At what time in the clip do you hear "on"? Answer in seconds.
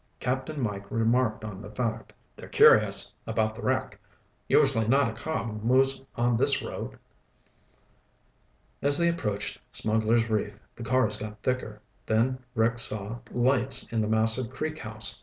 1.45-1.61, 6.15-6.37